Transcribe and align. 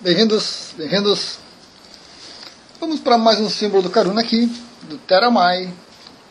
Bem-vindos, 0.00 0.74
bem-vindos. 0.76 1.38
Vamos 2.80 2.98
para 2.98 3.16
mais 3.16 3.38
um 3.38 3.48
símbolo 3.48 3.84
do 3.84 3.90
Karuna 3.90 4.20
aqui, 4.20 4.46
do 4.82 4.98
Teramai, 4.98 5.72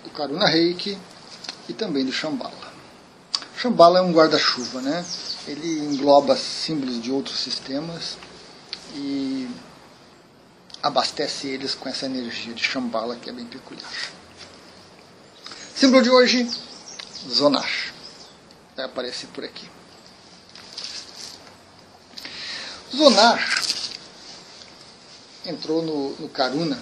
do 0.04 0.10
Karuna 0.10 0.46
Reiki 0.46 0.98
e 1.70 1.74
também 1.74 2.04
do 2.06 2.12
Shambhala. 2.12 2.74
Shambhala 3.56 4.00
é 4.00 4.02
um 4.02 4.12
guarda-chuva, 4.12 4.82
né? 4.82 5.06
Ele 5.48 5.80
engloba 5.80 6.36
símbolos 6.36 7.02
de 7.02 7.12
outros 7.12 7.40
sistemas 7.40 8.18
e 8.94 9.50
abastece 10.84 11.48
eles 11.48 11.74
com 11.74 11.88
essa 11.88 12.08
energia 12.08 12.54
de 12.54 12.64
Shambhala 12.64 13.16
que 13.16 13.30
é 13.30 13.34
bem 13.34 13.46
peculiar. 13.46 13.90
Símbolo 15.74 16.04
de 16.04 16.10
hoje, 16.10 16.50
Zonash. 17.30 17.94
Vai 18.76 18.86
aparecer 18.86 19.28
por 19.28 19.46
aqui. 19.46 19.70
Zonar 22.96 23.62
entrou 25.46 25.82
no, 25.82 26.16
no 26.20 26.30
Karuna 26.30 26.78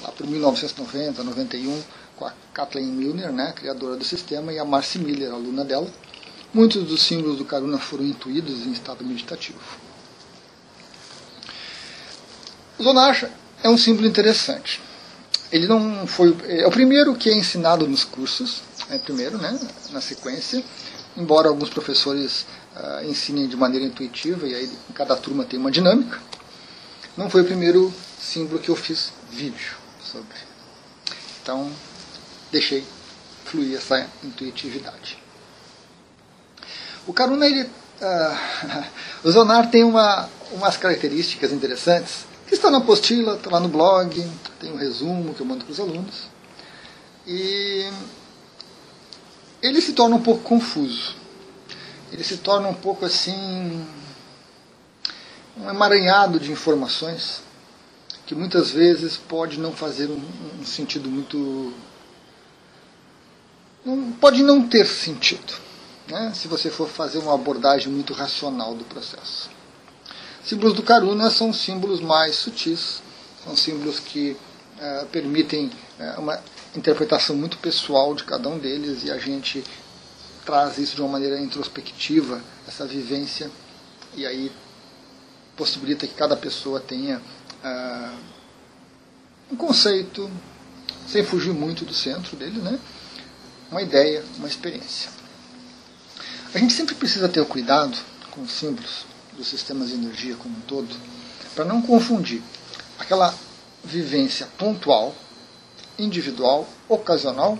lá 0.00 0.10
por 0.10 0.26
1990, 0.26 1.22
91, 1.22 1.82
com 2.16 2.24
a 2.24 2.32
Kathleen 2.52 2.86
Milner, 2.86 3.32
né, 3.32 3.52
criadora 3.54 3.96
do 3.96 4.04
sistema, 4.04 4.52
e 4.52 4.58
a 4.58 4.64
Marcy 4.64 4.98
Miller, 4.98 5.32
aluna 5.32 5.64
dela. 5.64 5.88
Muitos 6.52 6.84
dos 6.84 7.02
símbolos 7.02 7.38
do 7.38 7.44
Karuna 7.44 7.78
foram 7.78 8.04
intuídos 8.04 8.66
em 8.66 8.72
estado 8.72 9.04
meditativo. 9.04 9.60
Zonar 12.82 13.30
é 13.62 13.68
um 13.68 13.78
símbolo 13.78 14.06
interessante. 14.06 14.80
Ele 15.50 15.66
não 15.66 16.06
foi 16.06 16.34
é 16.48 16.66
o 16.66 16.70
primeiro 16.70 17.14
que 17.14 17.30
é 17.30 17.34
ensinado 17.34 17.86
nos 17.86 18.04
cursos, 18.04 18.62
é 18.90 18.98
primeiro, 18.98 19.38
né, 19.38 19.58
na 19.90 20.00
sequência, 20.00 20.64
embora 21.16 21.48
alguns 21.48 21.70
professores 21.70 22.46
uh, 22.76 23.04
ensinem 23.04 23.46
de 23.46 23.56
maneira 23.56 23.84
intuitiva, 23.84 24.46
e 24.46 24.54
aí 24.54 24.70
cada 24.94 25.16
turma 25.16 25.44
tem 25.44 25.58
uma 25.58 25.70
dinâmica. 25.70 26.20
Não 27.16 27.28
foi 27.28 27.42
o 27.42 27.44
primeiro 27.44 27.92
símbolo 28.20 28.58
que 28.60 28.68
eu 28.68 28.76
fiz 28.76 29.12
vídeo 29.30 29.76
sobre. 30.02 30.36
Então, 31.42 31.70
deixei 32.50 32.84
fluir 33.44 33.76
essa 33.76 34.08
intuitividade. 34.22 35.18
O 37.06 37.12
Karuna, 37.12 37.46
ele, 37.46 37.62
uh, 37.62 38.84
o 39.24 39.30
Zonar 39.30 39.70
tem 39.70 39.82
uma, 39.82 40.28
umas 40.52 40.76
características 40.76 41.52
interessantes, 41.52 42.26
que 42.46 42.54
estão 42.54 42.70
na 42.70 42.78
apostila, 42.78 43.34
está 43.34 43.50
lá 43.50 43.60
no 43.60 43.68
blog, 43.68 44.30
tem 44.60 44.72
um 44.72 44.76
resumo 44.76 45.34
que 45.34 45.40
eu 45.40 45.46
mando 45.46 45.64
para 45.64 45.72
os 45.72 45.80
alunos. 45.80 46.30
E 47.26 47.90
ele 49.62 49.80
se 49.80 49.92
torna 49.92 50.16
um 50.16 50.22
pouco 50.22 50.42
confuso 50.42 51.21
ele 52.12 52.22
se 52.22 52.36
torna 52.36 52.68
um 52.68 52.74
pouco 52.74 53.04
assim 53.04 53.86
um 55.56 55.68
emaranhado 55.68 56.38
de 56.38 56.52
informações 56.52 57.42
que 58.26 58.34
muitas 58.34 58.70
vezes 58.70 59.16
pode 59.16 59.58
não 59.58 59.72
fazer 59.72 60.08
um, 60.08 60.22
um 60.60 60.64
sentido 60.64 61.08
muito 61.08 61.72
não, 63.84 64.12
pode 64.12 64.42
não 64.42 64.68
ter 64.68 64.86
sentido 64.86 65.54
né, 66.08 66.32
se 66.34 66.46
você 66.46 66.70
for 66.70 66.88
fazer 66.88 67.18
uma 67.18 67.34
abordagem 67.34 67.92
muito 67.92 68.12
racional 68.12 68.74
do 68.74 68.84
processo. 68.84 69.50
Símbolos 70.44 70.74
do 70.74 70.82
Karuna 70.82 71.30
são 71.30 71.52
símbolos 71.52 72.00
mais 72.00 72.36
sutis, 72.36 73.02
são 73.44 73.56
símbolos 73.56 74.00
que 74.00 74.36
é, 74.78 75.04
permitem 75.10 75.70
é, 75.98 76.12
uma 76.18 76.40
interpretação 76.74 77.36
muito 77.36 77.58
pessoal 77.58 78.14
de 78.14 78.24
cada 78.24 78.48
um 78.48 78.58
deles 78.58 79.04
e 79.04 79.10
a 79.10 79.18
gente 79.18 79.62
traz 80.44 80.78
isso 80.78 80.96
de 80.96 81.02
uma 81.02 81.10
maneira 81.10 81.40
introspectiva, 81.40 82.42
essa 82.66 82.86
vivência, 82.86 83.50
e 84.14 84.26
aí 84.26 84.52
possibilita 85.56 86.06
que 86.06 86.14
cada 86.14 86.36
pessoa 86.36 86.80
tenha 86.80 87.18
uh, 87.18 88.18
um 89.50 89.56
conceito, 89.56 90.30
sem 91.06 91.24
fugir 91.24 91.52
muito 91.52 91.84
do 91.84 91.94
centro 91.94 92.36
dele, 92.36 92.60
né? 92.60 92.78
uma 93.70 93.82
ideia, 93.82 94.22
uma 94.36 94.48
experiência. 94.48 95.10
A 96.54 96.58
gente 96.58 96.74
sempre 96.74 96.94
precisa 96.94 97.28
ter 97.28 97.44
cuidado 97.46 97.96
com 98.30 98.42
os 98.42 98.52
símbolos 98.52 99.06
dos 99.36 99.48
sistemas 99.48 99.88
de 99.88 99.94
energia 99.94 100.36
como 100.36 100.56
um 100.56 100.60
todo, 100.62 100.94
para 101.54 101.64
não 101.64 101.80
confundir 101.80 102.42
aquela 102.98 103.34
vivência 103.82 104.46
pontual, 104.58 105.14
individual, 105.98 106.68
ocasional, 106.88 107.58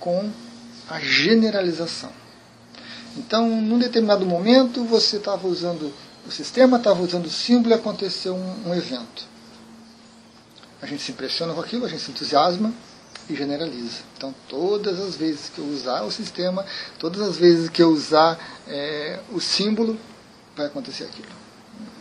com 0.00 0.30
a 0.88 0.98
generalização. 1.00 2.10
Então, 3.16 3.48
num 3.60 3.78
determinado 3.78 4.24
momento, 4.24 4.84
você 4.84 5.16
estava 5.16 5.46
usando 5.46 5.92
o 6.26 6.30
sistema, 6.30 6.76
estava 6.76 7.02
usando 7.02 7.26
o 7.26 7.30
símbolo 7.30 7.74
e 7.74 7.78
aconteceu 7.78 8.34
um, 8.34 8.68
um 8.68 8.74
evento. 8.74 9.26
A 10.80 10.86
gente 10.86 11.02
se 11.02 11.10
impressiona 11.10 11.52
com 11.52 11.60
aquilo, 11.60 11.84
a 11.84 11.88
gente 11.88 12.02
se 12.02 12.10
entusiasma 12.10 12.72
e 13.28 13.34
generaliza. 13.34 14.02
Então, 14.16 14.34
todas 14.48 15.00
as 15.00 15.16
vezes 15.16 15.50
que 15.50 15.58
eu 15.58 15.66
usar 15.66 16.02
o 16.02 16.10
sistema, 16.10 16.64
todas 16.98 17.20
as 17.20 17.36
vezes 17.36 17.68
que 17.68 17.82
eu 17.82 17.90
usar 17.90 18.38
é, 18.66 19.18
o 19.32 19.40
símbolo, 19.40 19.98
vai 20.56 20.66
acontecer 20.66 21.04
aquilo. 21.04 21.28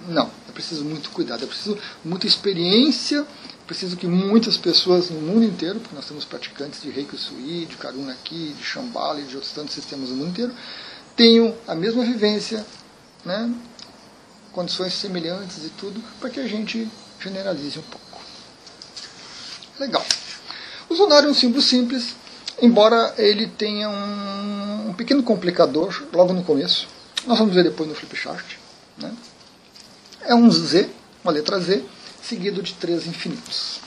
Não, 0.08 0.30
é 0.48 0.52
preciso 0.52 0.86
muito 0.86 1.10
cuidado, 1.10 1.44
é 1.44 1.48
preciso 1.48 1.78
muita 2.04 2.28
experiência 2.28 3.26
preciso 3.68 3.98
que 3.98 4.08
muitas 4.08 4.56
pessoas 4.56 5.10
no 5.10 5.20
mundo 5.20 5.44
inteiro, 5.44 5.80
porque 5.82 5.96
nós 5.96 6.08
temos 6.08 6.24
praticantes 6.24 6.82
de 6.82 6.90
Reiki 6.90 7.18
Sui, 7.18 7.66
de 7.66 7.76
Karuna 7.76 8.14
aqui, 8.14 8.56
de 8.58 8.64
Shambhala 8.64 9.20
e 9.20 9.26
de 9.26 9.36
outros 9.36 9.52
tantos 9.52 9.76
sistemas 9.76 10.10
no 10.10 10.16
mundo 10.16 10.30
inteiro, 10.30 10.54
tenham 11.16 11.54
a 11.68 11.76
mesma 11.76 12.04
vivência, 12.04 12.66
né, 13.26 13.54
condições 14.54 14.94
semelhantes 14.94 15.58
e 15.66 15.70
tudo, 15.70 16.02
para 16.20 16.30
que 16.30 16.40
a 16.40 16.48
gente 16.48 16.90
generalize 17.20 17.78
um 17.78 17.84
pouco. 17.84 18.22
Legal. 19.78 20.06
O 20.90 20.96
zonário 20.96 21.28
é 21.28 21.32
um 21.32 21.36
símbolo 21.36 21.62
simples, 21.62 22.16
embora 22.62 23.14
ele 23.18 23.48
tenha 23.48 23.90
um, 23.90 24.90
um 24.90 24.94
pequeno 24.94 25.22
complicador 25.22 26.04
logo 26.14 26.32
no 26.32 26.44
começo. 26.44 26.88
Nós 27.26 27.38
vamos 27.38 27.54
ver 27.54 27.64
depois 27.64 27.90
no 27.90 27.96
flipchart. 27.96 28.46
Né? 28.98 29.14
É 30.22 30.34
um 30.34 30.50
Z, 30.50 30.90
uma 31.24 31.34
letra 31.34 31.60
Z, 31.60 31.84
seguido 32.28 32.62
de 32.62 32.74
três 32.74 33.08
infinitos. 33.08 33.80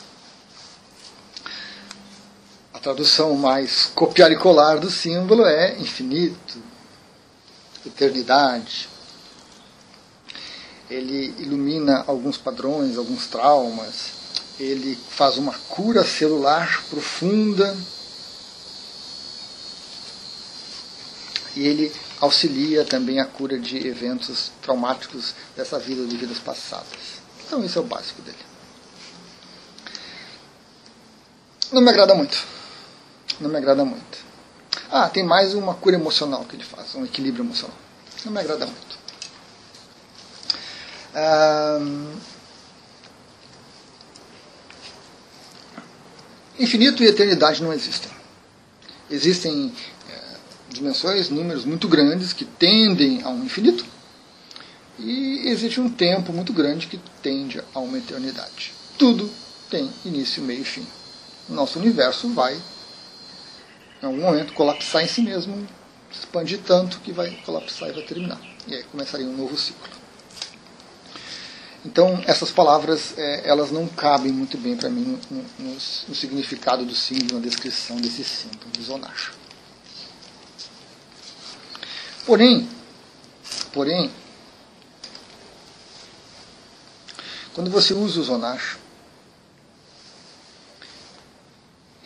A 2.73 2.78
tradução 2.78 3.34
mais 3.34 3.87
copiar 3.95 4.33
e 4.33 4.37
colar 4.37 4.78
do 4.78 4.91
símbolo 4.91 5.45
é 5.45 5.78
infinito, 5.78 6.59
eternidade. 7.84 8.89
Ele 10.89 11.34
ilumina 11.39 12.03
alguns 12.06 12.39
padrões, 12.39 12.97
alguns 12.97 13.27
traumas. 13.27 14.12
Ele 14.59 14.99
faz 15.11 15.37
uma 15.37 15.53
cura 15.69 16.03
celular 16.03 16.83
profunda. 16.89 17.77
E 21.55 21.67
ele 21.67 21.93
auxilia 22.21 22.84
também 22.87 23.21
a 23.21 23.27
cura 23.27 23.59
de 23.59 23.87
eventos 23.87 24.51
traumáticos 24.62 25.34
dessa 25.55 25.78
vida 25.78 26.01
ou 26.01 26.09
de 26.09 26.17
vidas 26.17 26.39
passadas. 26.39 27.21
Então 27.50 27.65
esse 27.65 27.77
é 27.77 27.81
o 27.81 27.84
básico 27.84 28.22
dele. 28.22 28.38
Não 31.72 31.83
me 31.83 31.91
agrada 31.91 32.15
muito. 32.15 32.47
Não 33.41 33.50
me 33.50 33.56
agrada 33.56 33.84
muito. 33.84 34.19
Ah, 34.88 35.09
tem 35.09 35.25
mais 35.25 35.53
uma 35.53 35.75
cura 35.75 35.97
emocional 35.97 36.44
que 36.44 36.55
ele 36.55 36.62
faz, 36.62 36.94
um 36.94 37.05
equilíbrio 37.05 37.44
emocional. 37.44 37.77
Não 38.25 38.31
me 38.31 38.39
agrada 38.39 38.66
muito. 38.66 39.00
infinito 46.56 47.03
e 47.03 47.09
eternidade 47.09 47.65
não 47.65 47.72
existem. 47.72 48.12
Existem 49.10 49.75
é, 50.09 50.22
dimensões, 50.69 51.28
números 51.28 51.65
muito 51.65 51.89
grandes 51.89 52.33
que 52.33 52.44
tendem 52.44 53.22
a 53.25 53.28
um 53.28 53.43
infinito 53.43 53.84
e 55.03 55.49
existe 55.49 55.81
um 55.81 55.88
tempo 55.88 56.33
muito 56.33 56.53
grande 56.53 56.86
que 56.86 57.01
tende 57.22 57.63
a 57.75 57.78
uma 57.78 57.98
eternidade. 57.98 58.72
Tudo 58.98 59.30
tem 59.71 59.91
início, 60.04 60.42
meio 60.42 60.60
e 60.60 60.65
fim. 60.65 60.86
O 61.48 61.54
nosso 61.54 61.78
universo 61.78 62.28
vai, 62.33 62.54
em 64.03 64.07
algum 64.07 64.21
momento, 64.21 64.53
colapsar 64.53 65.03
em 65.03 65.09
si 65.09 65.22
mesmo, 65.22 65.66
expandir 66.10 66.60
tanto 66.66 67.01
que 67.01 67.13
vai 67.13 67.30
colapsar 67.47 67.89
e 67.89 67.92
vai 67.92 68.03
terminar. 68.03 68.41
E 68.66 68.75
aí 68.75 68.83
começaria 68.84 69.27
um 69.27 69.36
novo 69.36 69.57
ciclo. 69.57 69.89
Então, 71.84 72.22
essas 72.27 72.51
palavras, 72.51 73.16
é, 73.16 73.48
elas 73.48 73.71
não 73.71 73.86
cabem 73.89 74.30
muito 74.30 74.59
bem 74.59 74.77
para 74.77 74.91
mim 74.91 75.19
no, 75.30 75.36
no, 75.36 75.72
no, 76.09 76.15
significado 76.15 76.84
do 76.84 76.95
símbolo, 76.95 77.41
na 77.41 77.47
descrição 77.47 77.97
desse 77.97 78.22
símbolo 78.22 78.71
de 78.71 78.83
Zonacho. 78.83 79.33
Porém, 82.27 82.69
porém, 83.72 84.10
Quando 87.55 87.71
você 87.71 87.93
usa 87.93 88.21
o 88.21 88.23
Zonacho, 88.23 88.79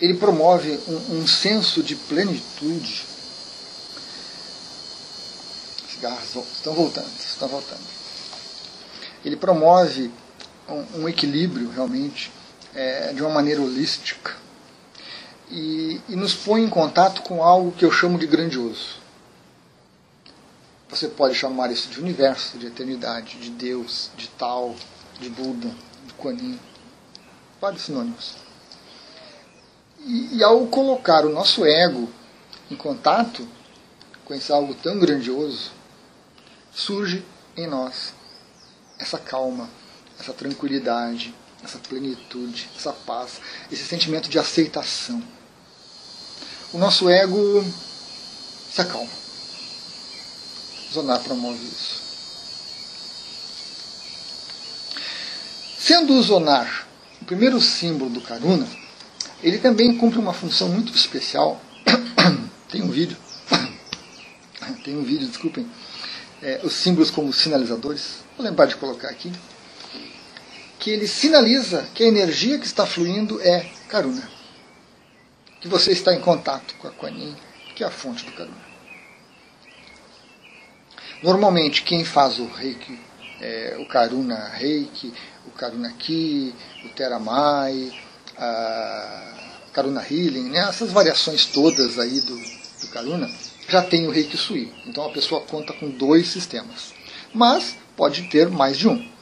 ele 0.01 0.15
promove 0.15 0.79
um, 0.89 1.19
um 1.19 1.27
senso 1.27 1.83
de 1.83 1.95
plenitude. 1.95 3.05
Cigarros 5.89 6.35
estão 6.53 6.75
voltando, 6.75 7.11
estão 7.19 7.49
voltando. 7.49 7.85
ele 9.25 9.37
promove 9.37 10.11
um, 10.69 11.03
um 11.03 11.09
equilíbrio 11.09 11.71
realmente 11.71 12.33
é, 12.75 13.13
de 13.13 13.23
uma 13.23 13.31
maneira 13.31 13.61
holística 13.61 14.37
e, 15.51 16.01
e 16.09 16.17
nos 16.17 16.35
põe 16.35 16.63
em 16.63 16.69
contato 16.69 17.23
com 17.23 17.43
algo 17.43 17.73
que 17.73 17.85
eu 17.85 17.93
chamo 17.93 18.19
de 18.19 18.27
grandioso. 18.27 19.03
Você 20.89 21.09
pode 21.09 21.35
chamar 21.35 21.71
isso 21.73 21.89
de 21.89 22.01
universo, 22.01 22.59
de 22.59 22.67
eternidade, 22.67 23.39
de 23.39 23.51
Deus, 23.51 24.11
de 24.17 24.29
tal, 24.29 24.77
de 25.21 25.29
Buda, 25.31 25.69
de 26.07 26.13
Kuan 26.15 26.35
Yin, 26.35 26.61
vários 27.61 27.83
sinônimos. 27.83 28.35
E, 30.01 30.37
e, 30.37 30.45
ao 30.45 30.67
colocar 30.67 31.25
o 31.25 31.31
nosso 31.31 31.65
ego 31.65 32.09
em 32.71 32.77
contato 32.77 33.47
com 34.25 34.35
esse 34.35 34.53
algo 34.53 34.75
tão 34.75 34.99
grandioso, 34.99 35.71
surge 36.73 37.25
em 37.57 37.67
nós 37.67 38.13
essa 38.99 39.19
calma, 39.19 39.69
essa 40.19 40.33
tranquilidade, 40.33 41.35
essa 41.63 41.79
plenitude, 41.79 42.69
essa 42.77 42.93
paz, 42.93 43.41
esse 43.71 43.85
sentimento 43.85 44.29
de 44.29 44.39
aceitação. 44.39 45.23
O 46.73 46.79
nosso 46.79 47.09
ego 47.09 47.65
se 48.71 48.81
acalma. 48.81 49.11
Zonar 50.93 51.21
promove 51.21 51.65
isso. 51.65 52.04
Sendo 55.85 56.15
o 56.15 56.23
zonar 56.23 56.87
o 57.21 57.27
primeiro 57.27 57.61
símbolo 57.61 58.09
do 58.09 58.23
Karuna, 58.23 58.67
ele 59.43 59.59
também 59.59 59.99
cumpre 59.99 60.19
uma 60.19 60.33
função 60.33 60.71
muito 60.71 60.91
especial. 60.97 61.61
Tem 62.73 62.81
um 62.81 62.89
vídeo. 62.89 63.19
Tem 64.83 64.97
um 64.97 65.03
vídeo, 65.03 65.29
desculpem. 65.29 65.71
É, 66.41 66.59
os 66.65 66.73
símbolos 66.73 67.11
como 67.11 67.31
sinalizadores. 67.35 68.25
Vou 68.35 68.47
lembrar 68.47 68.65
de 68.65 68.77
colocar 68.77 69.11
aqui 69.11 69.31
que 70.79 70.89
ele 70.89 71.07
sinaliza 71.07 71.87
que 71.95 72.03
a 72.03 72.09
energia 72.09 72.59
que 72.59 72.65
está 72.65 72.87
fluindo 72.87 73.39
é 73.43 73.71
Karuna. 73.87 74.27
Que 75.61 75.69
você 75.69 75.93
está 75.93 76.15
em 76.15 76.21
contato 76.21 76.77
com 76.77 76.89
a 76.89 76.93
Kuan 76.93 77.13
que 77.75 77.85
é 77.85 77.87
a 77.87 77.91
fonte 77.91 78.25
do 78.25 78.33
Karuna. 78.33 78.65
Normalmente, 81.23 81.83
quem 81.83 82.07
faz 82.07 82.39
o 82.39 82.47
reiki, 82.47 82.99
é, 83.45 83.77
o 83.79 83.87
Karuna 83.87 84.49
Reiki, 84.49 85.13
o 85.47 85.51
Karuna 85.51 85.93
Ki, 85.93 86.55
o 86.87 86.89
Teramai, 86.91 87.93
a 88.39 89.35
Karuna 89.71 90.01
Healing, 90.01 90.49
né, 90.49 90.61
essas 90.61 90.91
variações 90.91 91.45
todas 91.45 91.99
aí 91.99 92.21
do, 92.23 92.37
do 92.37 92.89
Karuna, 92.91 93.31
já 93.69 93.83
tem 93.83 94.07
o 94.09 94.11
Reiki 94.11 94.39
Sui. 94.39 94.73
Então 94.87 95.05
a 95.05 95.11
pessoa 95.11 95.43
conta 95.43 95.75
com 95.75 95.91
dois 95.91 96.29
sistemas. 96.29 96.95
Mas 97.35 97.77
pode 97.95 98.23
ter 98.31 98.49
mais 98.49 98.79
de 98.79 98.89
um. 98.89 99.13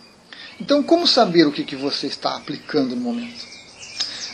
Então, 0.60 0.82
como 0.82 1.06
saber 1.06 1.46
o 1.46 1.52
que, 1.52 1.64
que 1.64 1.74
você 1.74 2.06
está 2.06 2.36
aplicando 2.36 2.94
no 2.94 3.00
momento? 3.00 3.44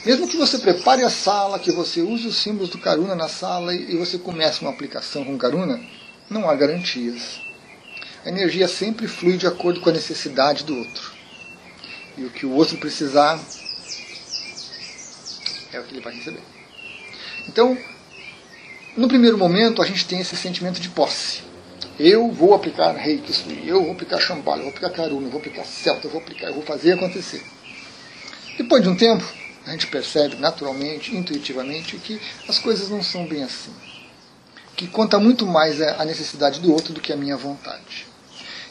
Mesmo 0.05 0.29
que 0.29 0.37
você 0.37 0.59
prepare 0.59 1.03
a 1.03 1.11
sala, 1.11 1.59
que 1.59 1.73
você 1.73 2.03
use 2.03 2.27
os 2.27 2.37
símbolos 2.37 2.69
do 2.69 2.79
Karuna 2.79 3.15
na 3.15 3.29
sala 3.29 3.75
e 3.75 3.97
você 3.97 4.19
comece 4.19 4.61
uma 4.61 4.71
aplicação 4.71 5.25
com 5.25 5.39
Karuna, 5.39 5.81
não 6.29 6.51
há 6.51 6.55
garantias. 6.55 7.48
A 8.25 8.29
energia 8.29 8.69
sempre 8.69 9.07
flui 9.07 9.37
de 9.37 9.47
acordo 9.47 9.81
com 9.81 9.91
a 9.91 9.93
necessidade 9.93 10.65
do 10.65 10.77
outro. 10.77 11.13
E 12.17 12.25
o 12.25 12.31
que 12.31 12.45
o 12.45 12.53
outro 12.53 12.77
precisar 12.79 13.41
é 15.73 15.79
o 15.79 15.85
que 15.85 15.95
ele 15.95 16.01
vai 16.01 16.15
receber. 16.15 16.43
Então, 17.49 17.79
no 18.97 19.07
primeiro 19.07 19.39
momento, 19.39 19.81
a 19.81 19.87
gente 19.87 20.07
tem 20.07 20.21
esse 20.21 20.37
sentimento 20.37 20.81
de 20.81 20.89
posse. 20.89 21.43
Eu 21.99 22.31
vou 22.31 22.55
aplicar 22.55 22.93
reiki, 22.93 23.33
eu 23.67 23.83
vou 23.83 23.93
aplicar 23.93 24.21
shambhala, 24.21 24.59
eu 24.59 24.65
vou 24.65 24.71
aplicar 24.71 24.91
karuna, 24.91 25.27
eu 25.27 25.31
vou 25.31 25.41
aplicar 25.41 25.65
celta, 25.65 26.07
eu 26.07 26.11
vou 26.11 26.21
aplicar, 26.21 26.49
eu 26.49 26.55
vou 26.55 26.63
fazer 26.63 26.93
acontecer. 26.93 27.43
Depois 28.57 28.83
de 28.83 28.89
um 28.89 28.97
tempo, 28.97 29.25
a 29.67 29.71
gente 29.71 29.87
percebe 29.87 30.37
naturalmente, 30.37 31.15
intuitivamente, 31.15 31.97
que 31.99 32.21
as 32.49 32.59
coisas 32.59 32.89
não 32.89 33.03
são 33.03 33.27
bem 33.27 33.43
assim. 33.45 33.73
Que 34.79 34.87
conta 34.87 35.19
muito 35.19 35.45
mais 35.45 35.83
a 35.83 36.05
necessidade 36.05 36.61
do 36.61 36.73
outro 36.73 36.93
do 36.93 37.01
que 37.01 37.13
a 37.13 37.17
minha 37.17 37.37
vontade. 37.37 38.07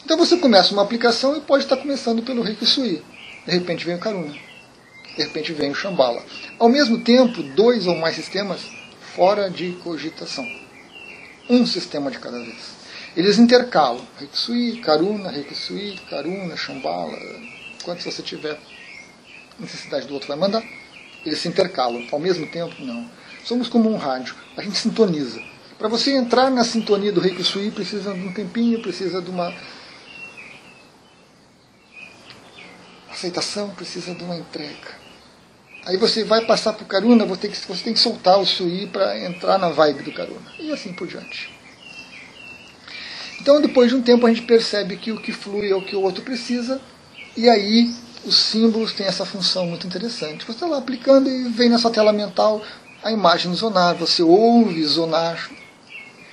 Então 0.05 0.17
você 0.17 0.37
começa 0.37 0.71
uma 0.71 0.81
aplicação 0.81 1.35
e 1.35 1.41
pode 1.41 1.65
estar 1.65 1.75
começando 1.75 2.23
pelo 2.23 2.41
Reiki 2.41 2.65
Sui. 2.65 3.03
De 3.45 3.51
repente 3.51 3.85
vem 3.85 3.95
o 3.95 3.99
Karuna. 3.99 4.31
De 4.31 5.21
repente 5.21 5.51
vem 5.51 5.69
o 5.69 5.75
Shambhala. 5.75 6.23
Ao 6.57 6.69
mesmo 6.69 7.01
tempo, 7.01 7.43
dois 7.43 7.87
ou 7.87 7.95
mais 7.97 8.15
sistemas 8.15 8.61
fora 9.17 9.49
de 9.49 9.73
cogitação. 9.83 10.47
Um 11.49 11.65
sistema 11.65 12.09
de 12.09 12.19
cada 12.19 12.39
vez. 12.39 12.77
Eles 13.13 13.37
intercalam. 13.37 14.07
Rikisui, 14.17 14.77
Karuna, 14.79 15.29
Rikisui, 15.29 15.99
Karuna, 16.09 16.55
Shambhala. 16.55 17.19
Quanto 17.83 18.01
você 18.01 18.23
tiver 18.23 18.57
necessidade 19.59 20.07
do 20.07 20.13
outro 20.13 20.29
vai 20.29 20.37
mandar. 20.37 20.63
Eles 21.25 21.39
se 21.39 21.49
intercalam. 21.49 22.07
Ao 22.09 22.19
mesmo 22.19 22.47
tempo, 22.47 22.81
não. 22.81 23.09
Somos 23.43 23.67
como 23.67 23.91
um 23.91 23.97
rádio. 23.97 24.35
A 24.55 24.61
gente 24.61 24.77
sintoniza. 24.77 25.56
Para 25.77 25.87
você 25.87 26.11
entrar 26.11 26.49
na 26.49 26.63
sintonia 26.63 27.11
do 27.11 27.21
Rikisui, 27.21 27.69
precisa 27.69 28.11
de 28.13 28.19
um 28.19 28.33
tempinho, 28.33 28.81
precisa 28.81 29.21
de 29.21 29.29
uma 29.29 29.53
aceitação, 33.11 33.69
precisa 33.69 34.15
de 34.15 34.23
uma 34.23 34.35
entrega. 34.35 34.97
Aí 35.85 35.95
você 35.95 36.23
vai 36.23 36.45
passar 36.45 36.73
para 36.73 36.83
o 36.83 36.87
Karuna, 36.87 37.25
você 37.25 37.41
tem, 37.41 37.51
que, 37.51 37.67
você 37.67 37.83
tem 37.83 37.93
que 37.93 37.99
soltar 37.99 38.39
o 38.39 38.45
Sui 38.45 38.87
para 38.87 39.23
entrar 39.23 39.59
na 39.59 39.69
vibe 39.69 40.01
do 40.01 40.11
Karuna. 40.11 40.51
E 40.59 40.71
assim 40.71 40.93
por 40.93 41.07
diante. 41.07 41.55
Então, 43.39 43.61
depois 43.61 43.89
de 43.89 43.95
um 43.95 44.01
tempo, 44.01 44.25
a 44.25 44.29
gente 44.33 44.47
percebe 44.47 44.97
que 44.97 45.11
o 45.11 45.21
que 45.21 45.31
flui 45.31 45.69
é 45.71 45.75
o 45.75 45.81
que 45.81 45.95
o 45.95 46.01
outro 46.01 46.23
precisa, 46.23 46.81
e 47.37 47.47
aí 47.47 47.93
os 48.25 48.35
símbolos 48.35 48.93
têm 48.93 49.05
essa 49.05 49.25
função 49.25 49.67
muito 49.67 49.85
interessante. 49.85 50.43
Você 50.43 50.53
está 50.53 50.65
lá 50.65 50.79
aplicando 50.79 51.29
e 51.29 51.47
vem 51.49 51.69
na 51.69 51.77
sua 51.77 51.91
tela 51.91 52.11
mental 52.11 52.63
a 53.03 53.11
imagem 53.11 53.51
do 53.51 53.55
zonar, 53.55 53.95
você 53.95 54.23
ouve 54.23 54.83
zonar 54.83 55.49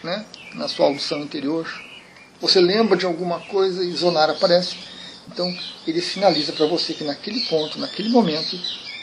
né, 0.05 0.25
na 0.55 0.69
sua 0.69 0.87
audição 0.87 1.21
interior, 1.21 1.67
você 2.41 2.61
lembra 2.61 2.97
de 2.97 3.06
alguma 3.06 3.41
coisa 3.41 3.83
e 3.83 3.91
zonar 3.93 4.31
aparece. 4.31 4.77
Então, 5.27 5.53
ele 5.87 6.01
sinaliza 6.03 6.53
para 6.53 6.67
você 6.67 6.93
que 6.93 7.03
naquele 7.03 7.41
ponto, 7.47 7.79
naquele 7.79 8.11
momento, 8.11 8.55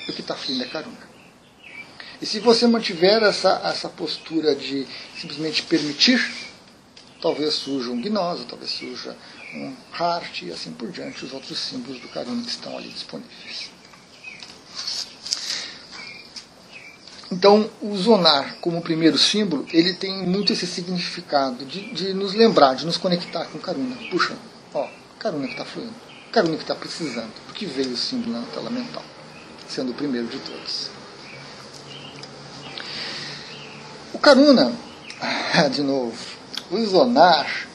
o 0.07 0.13
que 0.13 0.21
está 0.21 0.36
fluindo 0.36 0.63
é 0.63 0.68
Karuna. 0.68 1.12
E 2.21 2.25
se 2.25 2.39
você 2.39 2.68
mantiver 2.68 3.24
essa, 3.24 3.59
essa 3.65 3.89
postura 3.89 4.56
de 4.56 4.88
simplesmente 5.18 5.63
permitir 5.63 6.21
talvez 7.19 7.56
surja 7.56 7.89
um 7.89 8.00
gnose, 8.00 8.45
talvez 8.45 8.69
surja 8.71 9.15
um 9.56 9.75
heart 10.00 10.44
e 10.44 10.51
assim 10.51 10.71
por 10.71 10.92
diante, 10.92 11.25
os 11.25 11.33
outros 11.33 11.57
símbolos 11.57 12.00
do 12.00 12.07
Karuna 12.09 12.44
que 12.44 12.49
estão 12.49 12.78
ali 12.78 12.90
disponíveis. 12.90 13.70
Então, 17.31 17.69
o 17.81 17.95
zonar 17.95 18.57
como 18.59 18.81
primeiro 18.81 19.18
símbolo, 19.18 19.66
ele 19.71 19.94
tem 19.94 20.28
muito 20.28 20.52
esse 20.52 20.68
significado 20.68 21.64
de, 21.64 21.94
de 21.94 22.14
nos 22.14 22.33
lembrar, 22.33 22.76
de 22.76 22.85
nos 22.85 22.97
conectar 22.97 23.45
com 23.45 23.57
Karuna. 23.57 23.95
Puxa, 24.09 24.35
ó, 24.73 24.85
Karuna 25.18 25.45
que 25.45 25.54
está 25.54 25.64
fluindo, 25.64 25.94
Karuna 26.30 26.57
que 26.57 26.64
está 26.64 26.76
precisando, 26.76 27.31
porque 27.45 27.66
veio 27.66 27.92
o 27.92 27.97
símbolo 27.97 28.33
na 28.33 28.45
tela 28.47 28.69
mental, 28.69 29.04
sendo 29.69 29.92
o 29.92 29.95
primeiro 29.95 30.28
de 30.28 30.40
todos. 30.40 30.90
O 34.11 34.19
Karuna, 34.19 34.73
de 35.71 35.81
novo, 35.83 36.18
o 36.69 36.85
Zonar, 36.85 37.66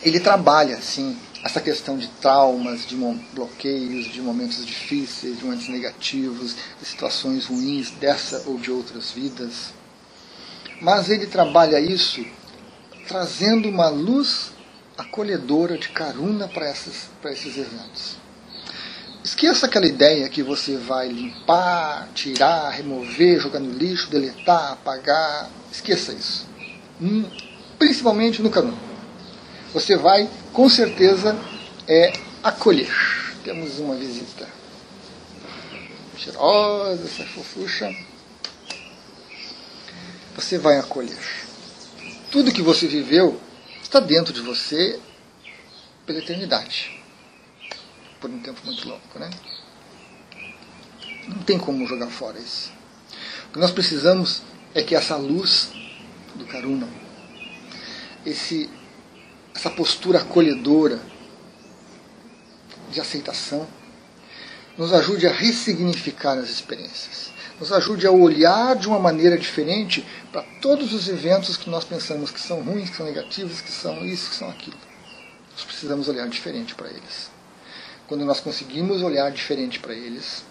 ele 0.00 0.20
trabalha, 0.20 0.80
sim, 0.80 1.18
essa 1.44 1.60
questão 1.60 1.98
de 1.98 2.08
traumas, 2.08 2.86
de 2.86 2.96
bloqueios, 3.34 4.06
de 4.06 4.22
momentos 4.22 4.64
difíceis, 4.64 5.38
de 5.38 5.44
momentos 5.44 5.68
negativos, 5.68 6.56
de 6.80 6.86
situações 6.86 7.44
ruins 7.44 7.90
dessa 7.90 8.44
ou 8.46 8.58
de 8.58 8.70
outras 8.70 9.10
vidas. 9.10 9.74
Mas 10.80 11.10
ele 11.10 11.26
trabalha 11.26 11.78
isso 11.78 12.24
trazendo 13.06 13.68
uma 13.68 13.90
luz 13.90 14.52
acolhedora 14.96 15.76
de 15.76 15.90
caruna 15.90 16.48
para 16.48 16.70
esses 16.70 17.58
eventos. 17.58 18.16
Esqueça 19.22 19.66
aquela 19.66 19.86
ideia 19.86 20.28
que 20.30 20.42
você 20.42 20.78
vai 20.78 21.08
limpar, 21.08 22.08
tirar, 22.14 22.70
remover, 22.70 23.38
jogar 23.38 23.60
no 23.60 23.70
lixo, 23.70 24.10
deletar, 24.10 24.72
apagar. 24.72 25.50
Esqueça 25.70 26.12
isso. 26.12 26.46
Hum, 27.00 27.24
principalmente 27.78 28.40
no 28.40 28.48
caminho. 28.48 28.93
Você 29.74 29.96
vai, 29.96 30.30
com 30.52 30.68
certeza, 30.68 31.38
é, 31.86 32.12
acolher. 32.42 32.90
Temos 33.44 33.78
uma 33.78 33.94
visita. 33.94 34.48
Cheirosa, 36.16 37.04
essa 37.04 37.24
fofucha. 37.26 37.94
Você 40.36 40.56
vai 40.58 40.78
acolher. 40.78 41.18
Tudo 42.30 42.52
que 42.52 42.62
você 42.62 42.86
viveu 42.86 43.38
está 43.82 44.00
dentro 44.00 44.32
de 44.32 44.40
você 44.40 44.98
pela 46.06 46.18
eternidade 46.18 46.94
por 48.24 48.30
um 48.30 48.38
tempo 48.38 48.58
muito 48.64 48.88
longo. 48.88 49.02
Né? 49.16 49.28
Não 51.28 51.42
tem 51.42 51.58
como 51.58 51.86
jogar 51.86 52.06
fora 52.06 52.38
isso. 52.38 52.72
O 53.48 53.52
que 53.52 53.58
nós 53.58 53.70
precisamos 53.70 54.40
é 54.74 54.82
que 54.82 54.94
essa 54.94 55.14
luz 55.16 55.70
do 56.34 56.46
Karuna, 56.46 56.88
esse, 58.24 58.70
essa 59.64 59.70
postura 59.70 60.18
acolhedora 60.18 61.00
de 62.90 63.00
aceitação, 63.00 63.66
nos 64.76 64.92
ajude 64.92 65.26
a 65.26 65.32
ressignificar 65.32 66.36
as 66.36 66.50
experiências, 66.50 67.32
nos 67.58 67.72
ajude 67.72 68.06
a 68.06 68.10
olhar 68.10 68.76
de 68.76 68.86
uma 68.86 68.98
maneira 68.98 69.38
diferente 69.38 70.06
para 70.30 70.42
todos 70.60 70.92
os 70.92 71.08
eventos 71.08 71.56
que 71.56 71.70
nós 71.70 71.82
pensamos 71.82 72.30
que 72.30 72.40
são 72.40 72.60
ruins, 72.60 72.90
que 72.90 72.96
são 72.96 73.06
negativos, 73.06 73.62
que 73.62 73.72
são 73.72 74.04
isso, 74.04 74.28
que 74.28 74.36
são 74.36 74.50
aquilo. 74.50 74.76
Nós 75.52 75.64
precisamos 75.64 76.08
olhar 76.08 76.28
diferente 76.28 76.74
para 76.74 76.90
eles. 76.90 77.30
Quando 78.06 78.22
nós 78.26 78.40
conseguimos 78.40 79.00
olhar 79.00 79.30
diferente 79.30 79.80
para 79.80 79.94
eles, 79.94 80.44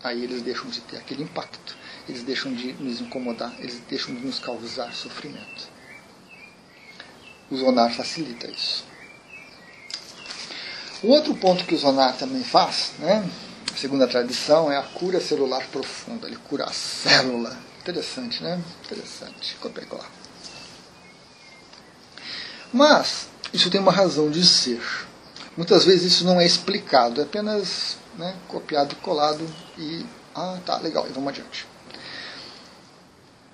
aí 0.00 0.22
eles 0.22 0.42
deixam 0.42 0.70
de 0.70 0.80
ter 0.82 0.98
aquele 0.98 1.24
impacto, 1.24 1.76
eles 2.08 2.22
deixam 2.22 2.54
de 2.54 2.74
nos 2.74 3.00
incomodar, 3.00 3.52
eles 3.58 3.82
deixam 3.90 4.14
de 4.14 4.24
nos 4.24 4.38
causar 4.38 4.94
sofrimento. 4.94 5.74
O 7.50 7.56
zonar 7.56 7.94
facilita 7.94 8.50
isso. 8.50 8.84
O 11.02 11.08
outro 11.08 11.34
ponto 11.34 11.64
que 11.64 11.74
o 11.74 11.78
Zonar 11.78 12.16
também 12.16 12.42
faz, 12.42 12.92
né, 12.98 13.28
segundo 13.76 14.02
a 14.02 14.06
tradição, 14.06 14.72
é 14.72 14.76
a 14.76 14.82
cura 14.82 15.20
celular 15.20 15.64
profunda. 15.68 16.26
Ele 16.26 16.36
cura 16.48 16.64
a 16.64 16.72
célula. 16.72 17.56
Interessante, 17.80 18.42
né? 18.42 18.60
Interessante. 18.84 19.54
Copiar 19.60 19.86
Mas 22.72 23.28
isso 23.52 23.70
tem 23.70 23.80
uma 23.80 23.92
razão 23.92 24.30
de 24.30 24.44
ser. 24.44 24.82
Muitas 25.56 25.84
vezes 25.84 26.14
isso 26.14 26.24
não 26.24 26.40
é 26.40 26.46
explicado, 26.46 27.20
é 27.20 27.24
apenas 27.24 27.96
né, 28.18 28.34
copiado 28.48 28.92
e 28.92 28.96
colado 28.96 29.46
e. 29.78 30.04
Ah, 30.34 30.58
tá, 30.66 30.78
legal, 30.78 31.06
e 31.08 31.12
vamos 31.12 31.28
adiante. 31.28 31.66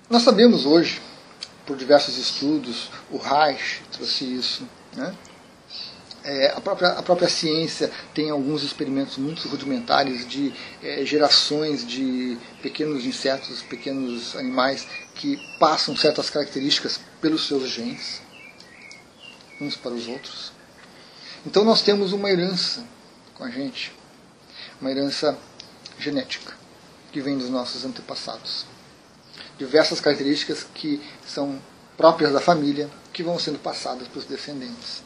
Nós 0.09 0.23
sabemos 0.23 0.65
hoje, 0.65 1.01
por 1.65 1.77
diversos 1.77 2.17
estudos, 2.17 2.89
o 3.09 3.17
Reich 3.17 3.81
trouxe 3.91 4.25
isso, 4.25 4.67
né, 4.95 5.15
é, 6.23 6.53
a, 6.55 6.61
própria, 6.61 6.89
a 6.89 7.03
própria 7.03 7.27
ciência 7.27 7.91
tem 8.13 8.29
alguns 8.29 8.63
experimentos 8.63 9.17
muito 9.17 9.45
rudimentares 9.49 10.25
de 10.25 10.53
é, 10.81 11.03
gerações 11.05 11.85
de 11.85 12.37
pequenos 12.61 13.05
insetos, 13.05 13.61
pequenos 13.61 14.33
animais 14.37 14.87
que 15.15 15.37
passam 15.59 15.95
certas 15.97 16.29
características 16.29 16.99
pelos 17.19 17.45
seus 17.45 17.69
genes, 17.69 18.21
uns 19.59 19.75
para 19.75 19.91
os 19.91 20.07
outros. 20.07 20.53
Então 21.45 21.65
nós 21.65 21.81
temos 21.81 22.13
uma 22.13 22.31
herança 22.31 22.85
com 23.35 23.43
a 23.43 23.49
gente, 23.49 23.91
uma 24.79 24.91
herança 24.91 25.37
genética 25.99 26.53
que 27.11 27.19
vem 27.19 27.37
dos 27.37 27.49
nossos 27.49 27.83
antepassados. 27.83 28.65
Diversas 29.57 29.99
características 29.99 30.65
que 30.73 31.01
são 31.25 31.59
próprias 31.95 32.33
da 32.33 32.41
família 32.41 32.89
que 33.11 33.23
vão 33.23 33.37
sendo 33.37 33.59
passadas 33.59 34.07
para 34.07 34.19
os 34.19 34.25
descendentes 34.25 35.03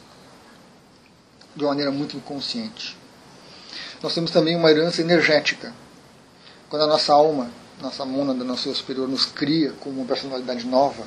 de 1.54 1.64
uma 1.64 1.70
maneira 1.70 1.90
muito 1.90 2.16
inconsciente. 2.16 2.96
Nós 4.02 4.14
temos 4.14 4.30
também 4.30 4.54
uma 4.54 4.70
herança 4.70 5.02
energética. 5.02 5.74
Quando 6.70 6.82
a 6.82 6.86
nossa 6.86 7.12
alma, 7.12 7.50
nossa 7.80 8.04
mônada, 8.04 8.44
nosso 8.44 8.68
eu 8.68 8.74
superior 8.74 9.08
nos 9.08 9.26
cria 9.26 9.72
como 9.80 10.00
uma 10.00 10.06
personalidade 10.06 10.66
nova, 10.66 11.04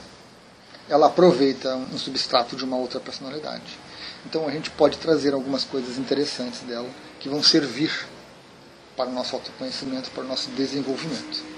ela 0.90 1.08
aproveita 1.08 1.76
um 1.76 1.98
substrato 1.98 2.56
de 2.56 2.66
uma 2.66 2.76
outra 2.76 3.00
personalidade. 3.00 3.80
Então 4.26 4.48
a 4.48 4.52
gente 4.52 4.70
pode 4.72 4.98
trazer 4.98 5.34
algumas 5.34 5.64
coisas 5.64 5.98
interessantes 5.98 6.62
dela 6.62 6.90
que 7.20 7.30
vão 7.30 7.42
servir 7.42 7.92
para 8.98 9.10
o 9.10 9.14
nosso 9.14 9.36
autoconhecimento, 9.36 10.12
para 10.12 10.24
o 10.24 10.28
nosso 10.28 10.50
desenvolvimento. 10.52 11.51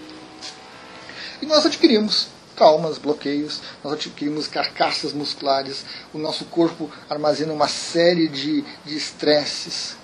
E 1.43 1.45
nós 1.45 1.65
adquirimos 1.65 2.29
traumas, 2.55 2.97
bloqueios, 2.97 3.59
nós 3.83 3.91
adquirimos 3.91 4.47
carcaças 4.47 5.11
musculares, 5.11 5.83
o 6.13 6.17
nosso 6.17 6.45
corpo 6.45 6.89
armazena 7.09 7.51
uma 7.51 7.67
série 7.67 8.29
de 8.29 8.63
estresses, 8.85 9.97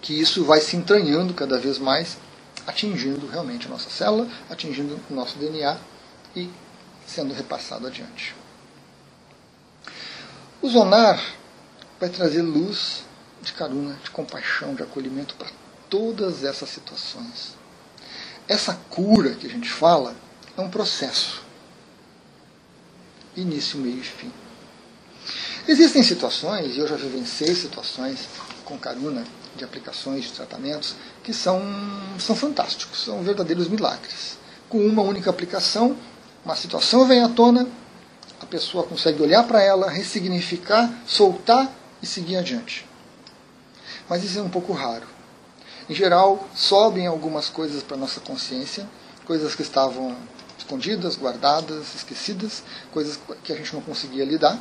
que 0.00 0.18
isso 0.18 0.42
vai 0.42 0.58
se 0.62 0.74
entranhando 0.74 1.34
cada 1.34 1.58
vez 1.58 1.76
mais, 1.76 2.16
atingindo 2.66 3.26
realmente 3.26 3.66
a 3.66 3.68
nossa 3.70 3.90
célula, 3.90 4.26
atingindo 4.48 4.98
o 5.10 5.14
nosso 5.14 5.36
DNA 5.36 5.76
e 6.34 6.48
sendo 7.06 7.34
repassado 7.34 7.86
adiante. 7.86 8.34
O 10.62 10.68
zonar 10.70 11.22
vai 12.00 12.08
trazer 12.08 12.40
luz 12.40 13.04
de 13.42 13.52
caruna, 13.52 13.98
de 14.02 14.10
compaixão, 14.10 14.74
de 14.74 14.82
acolhimento 14.82 15.34
para 15.34 15.50
todas 15.90 16.42
essas 16.42 16.70
situações. 16.70 17.54
Essa 18.48 18.74
cura 18.88 19.34
que 19.34 19.46
a 19.46 19.50
gente 19.50 19.68
fala 19.68 20.21
é 20.56 20.60
um 20.60 20.68
processo. 20.68 21.42
Início, 23.36 23.78
meio 23.78 23.98
e 23.98 24.02
fim. 24.02 24.32
Existem 25.66 26.02
situações, 26.02 26.76
e 26.76 26.80
eu 26.80 26.88
já 26.88 26.96
vivenciei 26.96 27.54
situações 27.54 28.28
com 28.64 28.76
Karuna, 28.76 29.24
de 29.56 29.64
aplicações, 29.64 30.24
de 30.24 30.32
tratamentos, 30.32 30.96
que 31.22 31.32
são, 31.32 31.62
são 32.18 32.34
fantásticos, 32.34 33.04
são 33.04 33.22
verdadeiros 33.22 33.68
milagres. 33.68 34.38
Com 34.68 34.84
uma 34.86 35.02
única 35.02 35.30
aplicação, 35.30 35.96
uma 36.44 36.56
situação 36.56 37.06
vem 37.06 37.22
à 37.22 37.28
tona, 37.28 37.68
a 38.40 38.46
pessoa 38.46 38.84
consegue 38.84 39.22
olhar 39.22 39.44
para 39.44 39.62
ela, 39.62 39.88
ressignificar, 39.88 40.92
soltar 41.06 41.70
e 42.02 42.06
seguir 42.06 42.36
adiante. 42.36 42.86
Mas 44.08 44.24
isso 44.24 44.38
é 44.38 44.42
um 44.42 44.50
pouco 44.50 44.72
raro. 44.72 45.06
Em 45.88 45.94
geral, 45.94 46.48
sobem 46.54 47.06
algumas 47.06 47.48
coisas 47.48 47.82
para 47.82 47.96
nossa 47.96 48.20
consciência, 48.20 48.88
coisas 49.26 49.54
que 49.54 49.62
estavam 49.62 50.16
escondidas, 50.58 51.16
guardadas, 51.16 51.94
esquecidas, 51.94 52.62
coisas 52.92 53.18
que 53.42 53.52
a 53.52 53.56
gente 53.56 53.72
não 53.74 53.82
conseguia 53.82 54.24
lidar. 54.24 54.58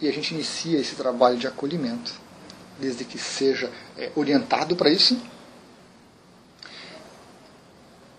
E 0.00 0.08
a 0.08 0.12
gente 0.12 0.34
inicia 0.34 0.78
esse 0.78 0.94
trabalho 0.94 1.36
de 1.36 1.46
acolhimento, 1.46 2.12
desde 2.78 3.04
que 3.04 3.18
seja 3.18 3.70
é, 3.98 4.10
orientado 4.16 4.74
para 4.74 4.88
isso. 4.88 5.20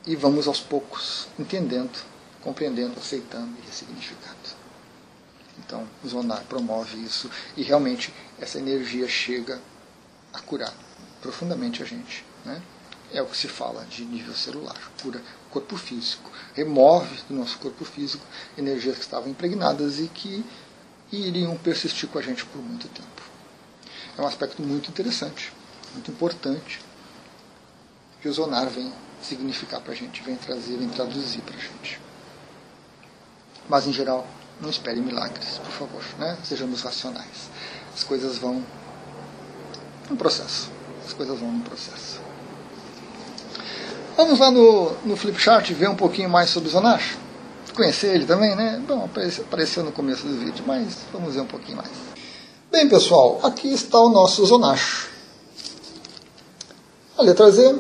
E 0.06 0.16
vamos 0.16 0.48
aos 0.48 0.60
poucos 0.60 1.28
entendendo, 1.40 1.98
compreendendo, 2.44 2.94
aceitando 3.00 3.52
e 3.58 3.68
ressignificando. 3.68 4.62
Então, 5.60 5.88
o 6.04 6.08
Zonar 6.08 6.44
promove 6.46 6.98
isso 7.04 7.30
e 7.56 7.62
realmente 7.62 8.14
essa 8.40 8.58
energia 8.58 9.08
chega 9.08 9.60
a 10.34 10.40
curar 10.40 10.74
profundamente 11.22 11.84
a 11.84 11.86
gente. 11.86 12.26
Né? 12.44 12.62
É 13.14 13.22
o 13.22 13.26
que 13.26 13.36
se 13.36 13.48
fala 13.48 13.86
de 13.86 14.06
nível 14.06 14.34
celular, 14.34 14.80
cura 15.02 15.22
corpo 15.50 15.78
físico, 15.78 16.32
remove 16.54 17.22
do 17.28 17.36
nosso 17.36 17.58
corpo 17.58 17.84
físico 17.84 18.26
energias 18.58 18.96
que 18.96 19.02
estavam 19.02 19.30
impregnadas 19.30 20.00
e 20.00 20.08
que 20.08 20.44
iriam 21.12 21.58
persistir 21.58 22.08
com 22.08 22.18
a 22.18 22.22
gente 22.22 22.46
por 22.46 22.62
muito 22.62 22.88
tempo. 22.88 23.22
É 24.18 24.22
um 24.22 24.28
aspecto 24.28 24.62
muito 24.62 24.90
interessante, 24.90 25.52
muito 25.94 26.10
importante, 26.10 26.82
que 28.22 28.30
o 28.30 28.34
Zonar 28.34 28.70
vem 28.70 28.92
significar 29.22 29.82
para 29.82 29.94
a 29.94 29.96
gente, 29.96 30.22
vem 30.24 30.36
trazer, 30.36 30.78
vem 30.78 30.90
traduzir 30.90 31.42
para 31.42 31.56
a 31.56 31.60
gente. 31.60 32.00
Mas, 33.68 33.88
em 33.88 33.94
geral, 33.94 34.28
não 34.60 34.70
espere 34.70 35.00
milagres, 35.02 35.58
por 35.58 35.72
favor, 35.72 36.04
né? 36.18 36.38
sejamos 36.44 36.82
racionais. 36.82 37.50
As 37.94 38.04
coisas 38.04 38.38
vão 38.38 38.64
no 40.10 40.16
processo. 40.16 40.70
As 41.06 41.14
coisas 41.14 41.40
vão 41.40 41.52
no 41.52 41.64
processo. 41.64 42.22
Vamos 44.16 44.40
lá 44.40 44.52
no, 44.52 44.92
no 45.06 45.16
Flipchart 45.16 45.72
ver 45.72 45.90
um 45.90 45.96
pouquinho 45.96 46.30
mais 46.30 46.50
sobre 46.50 46.70
o 46.70 46.72
Zonash? 46.72 47.18
Conhecer 47.76 48.14
ele 48.14 48.26
também, 48.26 48.56
né? 48.56 48.82
Bom, 48.86 49.06
apareceu 49.06 49.84
no 49.84 49.92
começo 49.92 50.28
do 50.28 50.38
vídeo, 50.38 50.64
mas 50.68 50.98
vamos 51.14 51.34
ver 51.34 51.42
um 51.42 51.48
pouquinho 51.48 51.78
mais. 51.78 51.90
Bem, 52.70 52.88
pessoal, 52.90 53.40
aqui 53.44 53.74
está 53.74 54.00
o 54.00 54.10
nosso 54.10 54.46
Zonash. 54.46 55.08
A 57.18 57.24
letra 57.24 57.50
Z, 57.50 57.80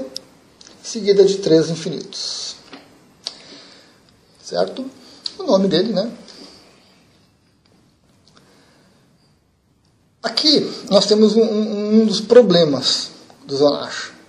seguida 0.82 1.26
de 1.26 1.38
três 1.38 1.70
infinitos. 1.70 2.56
Certo? 4.42 4.90
O 5.38 5.44
nome 5.44 5.68
dele, 5.68 5.92
né? 5.92 6.12
Aqui 10.24 10.72
nós 10.90 11.06
temos 11.06 11.36
um, 11.36 11.44
um, 11.44 12.06
dos 12.06 12.22
problemas 12.22 13.12
do 13.46 13.58
Zonash. 13.58 14.21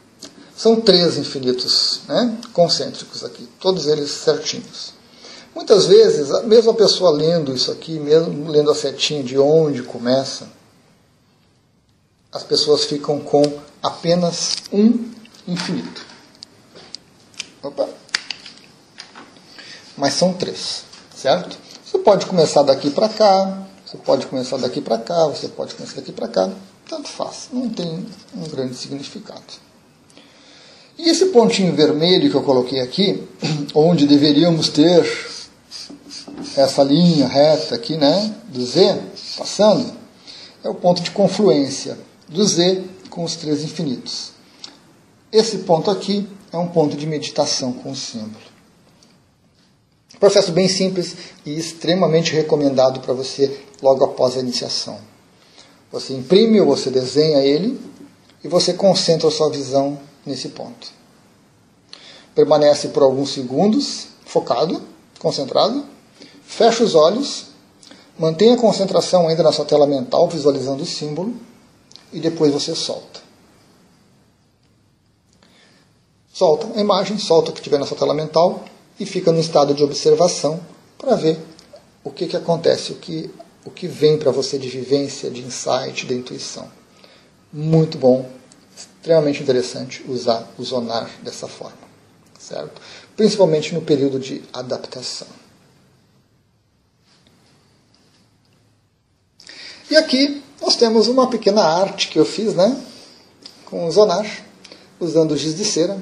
São 0.62 0.81
três 0.81 1.19
infinitos 1.19 2.02
né, 2.07 2.38
concêntricos 2.52 3.25
aqui, 3.25 3.49
todos 3.59 3.88
eles 3.88 4.12
certinhos. 4.12 4.92
Muitas 5.52 5.87
vezes, 5.87 6.28
mesmo 6.45 6.71
a 6.71 6.75
pessoa 6.75 7.11
lendo 7.11 7.52
isso 7.52 7.73
aqui, 7.73 7.99
mesmo 7.99 8.49
lendo 8.49 8.71
a 8.71 8.75
setinha 8.76 9.25
de 9.25 9.37
onde 9.37 9.83
começa, 9.83 10.49
as 12.31 12.45
pessoas 12.45 12.85
ficam 12.85 13.19
com 13.19 13.42
apenas 13.83 14.54
um 14.73 15.11
infinito. 15.49 16.07
Opa. 17.61 17.88
Mas 19.97 20.14
são 20.14 20.33
três, 20.33 20.85
certo? 21.12 21.59
Você 21.85 21.99
pode 21.99 22.25
começar 22.26 22.62
daqui 22.62 22.88
para 22.88 23.09
cá, 23.09 23.66
você 23.85 23.97
pode 23.97 24.26
começar 24.28 24.59
daqui 24.59 24.81
para 24.81 24.99
cá, 24.99 25.26
você 25.26 25.49
pode 25.49 25.75
começar 25.75 25.97
daqui 25.97 26.12
para 26.12 26.28
cá, 26.28 26.49
tanto 26.88 27.09
faz, 27.09 27.49
não 27.52 27.69
tem 27.69 28.07
um 28.37 28.45
grande 28.45 28.76
significado. 28.76 29.72
E 30.99 31.09
esse 31.09 31.27
pontinho 31.27 31.75
vermelho 31.75 32.31
que 32.31 32.37
eu 32.37 32.43
coloquei 32.43 32.81
aqui, 32.81 33.23
onde 33.75 34.07
deveríamos 34.07 34.69
ter 34.69 35.05
essa 36.57 36.83
linha 36.83 37.27
reta 37.27 37.75
aqui, 37.75 37.97
né, 37.97 38.35
do 38.49 38.65
Z, 38.65 39.01
passando, 39.37 39.93
é 40.63 40.69
o 40.69 40.75
ponto 40.75 41.03
de 41.03 41.11
confluência 41.11 41.99
do 42.29 42.47
Z 42.47 42.83
com 43.11 43.25
os 43.25 43.37
três 43.37 43.63
infinitos. 43.63 44.33
Esse 45.31 45.59
ponto 45.59 45.91
aqui 45.91 46.29
é 46.53 46.57
um 46.57 46.69
ponto 46.69 46.97
de 46.97 47.07
meditação 47.07 47.73
com 47.73 47.91
o 47.91 47.97
símbolo. 47.97 48.53
Processo 50.21 50.53
bem 50.53 50.69
simples 50.69 51.17
e 51.45 51.59
extremamente 51.59 52.33
recomendado 52.33 53.01
para 53.01 53.13
você 53.13 53.59
logo 53.83 54.05
após 54.05 54.37
a 54.37 54.41
iniciação. 54.41 54.99
Você 55.91 56.13
imprime 56.13 56.61
ou 56.61 56.67
você 56.67 56.91
desenha 56.91 57.41
ele 57.41 57.81
e 58.45 58.49
você 58.49 58.73
concentra 58.73 59.27
a 59.29 59.33
sua 59.33 59.51
visão 59.51 59.99
nesse 60.25 60.50
ponto. 60.50 60.88
Permanece 62.35 62.88
por 62.88 63.02
alguns 63.02 63.31
segundos 63.31 64.09
focado, 64.25 64.83
concentrado, 65.19 65.85
fecha 66.43 66.83
os 66.83 66.95
olhos, 66.95 67.47
mantenha 68.19 68.55
a 68.55 68.61
concentração 68.61 69.29
ainda 69.29 69.43
na 69.43 69.52
sua 69.52 69.64
tela 69.64 69.87
mental, 69.87 70.29
visualizando 70.29 70.83
o 70.83 70.87
símbolo, 70.87 71.35
e 72.12 72.21
depois 72.21 72.52
você 72.52 72.75
solta. 72.75 73.21
Solta 76.33 76.67
a 76.75 76.81
imagem, 76.81 77.19
solta 77.19 77.50
o 77.50 77.55
que 77.55 77.61
tiver 77.61 77.79
na 77.79 77.87
sua 77.87 77.97
tela 77.97 78.14
mental 78.14 78.64
e 78.99 79.05
fica 79.05 79.31
no 79.31 79.41
estado 79.41 79.75
de 79.75 79.85
observação 79.85 80.61
para 80.97 81.14
ver 81.14 81.38
o 82.02 82.11
que, 82.11 82.26
que 82.26 82.37
acontece, 82.37 82.93
o 82.93 82.97
que, 82.97 83.31
o 83.64 83.71
que 83.71 83.87
vem 83.87 84.19
para 84.19 84.31
você 84.31 84.59
de 84.59 84.69
vivência, 84.69 85.31
de 85.31 85.43
insight, 85.43 86.07
de 86.07 86.14
intuição. 86.14 86.69
Muito 87.52 87.99
bom, 87.99 88.29
extremamente 89.03 89.43
interessante 89.43 90.05
usar 90.09 90.49
o 90.57 90.63
zonar 90.63 91.11
dessa 91.25 91.49
forma, 91.49 91.77
certo? 92.39 92.81
Principalmente 93.17 93.75
no 93.75 93.83
período 93.83 94.21
de 94.21 94.45
adaptação. 94.53 95.27
E 99.91 99.97
aqui 99.97 100.41
nós 100.61 100.77
temos 100.77 101.09
uma 101.09 101.29
pequena 101.29 101.65
arte 101.65 102.07
que 102.07 102.19
eu 102.19 102.25
fiz, 102.25 102.55
né? 102.55 102.81
Com 103.65 103.87
o 103.87 103.91
zonar, 103.91 104.25
usando 105.01 105.37
giz 105.37 105.57
de 105.57 105.65
cera. 105.65 106.01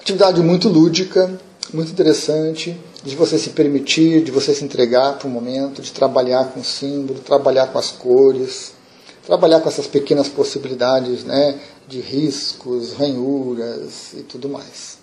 Atividade 0.00 0.40
muito 0.40 0.68
lúdica, 0.68 1.40
muito 1.72 1.92
interessante, 1.92 2.76
de 3.04 3.14
você 3.14 3.38
se 3.38 3.50
permitir, 3.50 4.24
de 4.24 4.32
você 4.32 4.52
se 4.52 4.64
entregar 4.64 5.16
para 5.16 5.28
o 5.28 5.30
momento, 5.30 5.80
de 5.80 5.92
trabalhar 5.92 6.46
com 6.46 6.58
o 6.58 6.64
símbolo, 6.64 7.20
trabalhar 7.20 7.68
com 7.68 7.78
as 7.78 7.92
cores, 7.92 8.72
trabalhar 9.24 9.60
com 9.60 9.68
essas 9.68 9.86
pequenas 9.86 10.28
possibilidades 10.28 11.24
né, 11.24 11.60
de 11.86 12.00
riscos, 12.00 12.92
ranhuras 12.92 14.12
e 14.14 14.22
tudo 14.22 14.48
mais. 14.48 14.98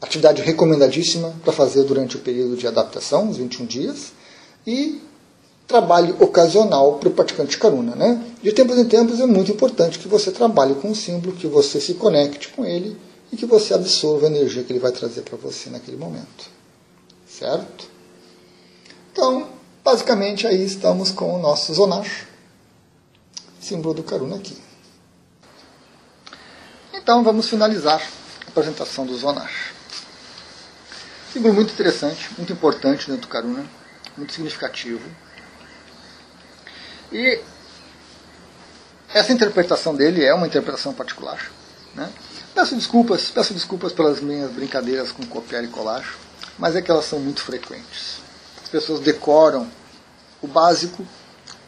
Atividade 0.00 0.42
recomendadíssima 0.42 1.34
para 1.42 1.52
fazer 1.52 1.82
durante 1.82 2.16
o 2.16 2.20
período 2.20 2.56
de 2.56 2.66
adaptação, 2.66 3.28
os 3.28 3.36
21 3.36 3.66
dias, 3.66 4.12
e 4.66 5.00
trabalho 5.66 6.16
ocasional 6.20 6.94
para 6.94 7.08
o 7.08 7.12
praticante 7.12 7.58
Karuna. 7.58 7.96
Né? 7.96 8.24
De 8.42 8.52
tempos 8.52 8.78
em 8.78 8.84
tempos 8.84 9.20
é 9.20 9.26
muito 9.26 9.50
importante 9.50 9.98
que 9.98 10.08
você 10.08 10.30
trabalhe 10.30 10.74
com 10.76 10.90
o 10.90 10.94
símbolo, 10.94 11.36
que 11.36 11.46
você 11.46 11.80
se 11.80 11.94
conecte 11.94 12.48
com 12.48 12.64
ele 12.64 12.96
e 13.32 13.36
que 13.36 13.44
você 13.44 13.74
absorva 13.74 14.26
a 14.26 14.30
energia 14.30 14.62
que 14.62 14.72
ele 14.72 14.78
vai 14.78 14.92
trazer 14.92 15.22
para 15.22 15.36
você 15.36 15.68
naquele 15.68 15.96
momento. 15.96 16.48
Certo? 17.28 17.86
Então, 19.12 19.48
basicamente 19.84 20.46
aí 20.46 20.64
estamos 20.64 21.10
com 21.10 21.34
o 21.34 21.38
nosso 21.38 21.74
zonar, 21.74 22.06
símbolo 23.68 23.94
do 23.94 24.02
Karuna 24.02 24.36
aqui. 24.36 24.56
Então 26.92 27.22
vamos 27.22 27.48
finalizar 27.48 28.00
a 28.46 28.48
apresentação 28.48 29.04
do 29.04 29.16
zonar. 29.16 29.50
Símbolo 31.32 31.54
muito 31.54 31.72
interessante, 31.72 32.30
muito 32.38 32.52
importante 32.52 33.06
dentro 33.06 33.22
do 33.22 33.28
Karuna, 33.28 33.64
muito 34.16 34.32
significativo. 34.32 35.06
E 37.12 37.40
essa 39.12 39.32
interpretação 39.32 39.94
dele 39.94 40.24
é 40.24 40.32
uma 40.32 40.46
interpretação 40.46 40.94
particular. 40.94 41.50
Né? 41.94 42.10
Peço 42.54 42.74
desculpas, 42.74 43.30
peço 43.30 43.52
desculpas 43.52 43.92
pelas 43.92 44.20
minhas 44.20 44.50
brincadeiras 44.50 45.12
com 45.12 45.24
copiar 45.26 45.62
e 45.64 45.68
colar, 45.68 46.04
mas 46.58 46.74
é 46.74 46.82
que 46.82 46.90
elas 46.90 47.04
são 47.04 47.18
muito 47.18 47.42
frequentes. 47.42 48.20
As 48.62 48.68
pessoas 48.68 49.00
decoram 49.00 49.70
o 50.40 50.46
básico 50.46 51.06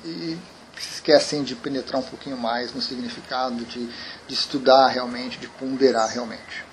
e 0.05 0.39
se 0.81 0.95
esquecem 0.95 1.43
de 1.43 1.55
penetrar 1.55 2.01
um 2.01 2.05
pouquinho 2.05 2.37
mais 2.37 2.73
no 2.73 2.81
significado, 2.81 3.65
de, 3.67 3.87
de 4.27 4.35
estudar 4.35 4.89
realmente, 4.89 5.39
de 5.39 5.47
ponderar 5.47 6.09
realmente. 6.09 6.65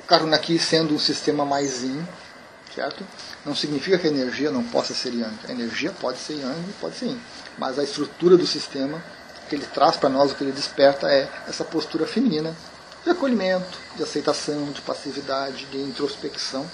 O 0.00 0.06
Karuna 0.06 0.36
aqui 0.36 0.58
sendo 0.58 0.94
um 0.94 0.98
sistema 0.98 1.44
mais 1.44 1.82
yin, 1.82 2.06
certo? 2.74 3.06
Não 3.44 3.54
significa 3.54 3.98
que 3.98 4.06
a 4.06 4.10
energia 4.10 4.50
não 4.50 4.64
possa 4.64 4.94
ser 4.94 5.12
yang. 5.12 5.36
A 5.46 5.52
energia 5.52 5.90
pode 5.92 6.18
ser 6.18 6.34
yang, 6.34 6.72
pode 6.80 6.96
ser 6.96 7.06
yin. 7.06 7.20
Mas 7.58 7.78
a 7.78 7.84
estrutura 7.84 8.36
do 8.36 8.46
sistema 8.46 9.02
que 9.48 9.56
ele 9.56 9.66
traz 9.66 9.96
para 9.96 10.08
nós, 10.08 10.32
o 10.32 10.34
que 10.34 10.44
ele 10.44 10.52
desperta 10.52 11.10
é 11.10 11.28
essa 11.46 11.64
postura 11.64 12.06
feminina 12.06 12.56
de 13.04 13.10
acolhimento, 13.10 13.78
de 13.94 14.02
aceitação, 14.02 14.72
de 14.72 14.80
passividade, 14.80 15.66
de 15.66 15.78
introspecção. 15.78 16.66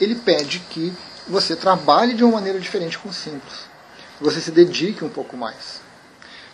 Ele 0.00 0.14
pede 0.14 0.60
que 0.60 0.92
você 1.28 1.54
trabalhe 1.54 2.14
de 2.14 2.24
uma 2.24 2.34
maneira 2.34 2.58
diferente 2.58 2.98
com 2.98 3.12
simples. 3.12 3.71
Você 4.22 4.40
se 4.40 4.52
dedique 4.52 5.04
um 5.04 5.08
pouco 5.08 5.36
mais. 5.36 5.80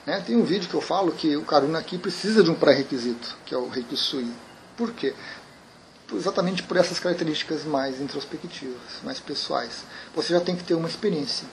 Né? 0.07 0.22
Tem 0.26 0.35
um 0.35 0.42
vídeo 0.42 0.70
que 0.70 0.74
eu 0.74 0.81
falo 0.81 1.12
que 1.12 1.37
o 1.37 1.44
Karuna 1.44 1.78
aqui 1.78 1.98
precisa 1.98 2.42
de 2.42 2.50
um 2.50 2.54
pré-requisito, 2.54 3.37
que 3.44 3.54
é 3.54 3.59
o 3.59 3.68
Reiki 3.68 3.94
Sui. 3.94 4.26
Por 4.74 4.90
quê? 4.92 5.14
Exatamente 6.14 6.62
por 6.62 6.78
essas 6.78 6.98
características 6.98 7.64
mais 7.64 8.00
introspectivas, 8.00 9.02
mais 9.04 9.20
pessoais. 9.20 9.85
Você 10.14 10.33
já 10.33 10.40
tem 10.40 10.57
que 10.57 10.64
ter 10.64 10.72
uma 10.72 10.88
experiência. 10.88 11.46